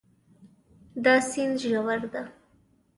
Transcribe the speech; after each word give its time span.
دا 1.03 1.15
سیند 1.29 1.55
ژور 1.69 1.99
ده 2.13 2.21